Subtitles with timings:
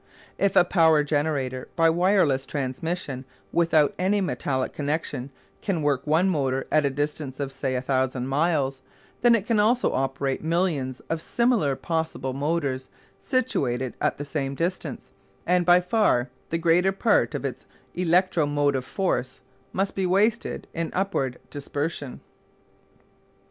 [0.39, 5.29] If a power generator by wireless transmission, without any metallic connection,
[5.61, 8.81] can work one motor at a distance of, say, 1,000 miles,
[9.21, 15.11] then it can also operate millions of similar possible motors situated at the same distance;
[15.45, 19.41] and by far the greater part of its electro motive force
[19.71, 22.21] must be wasted in upward dispersion.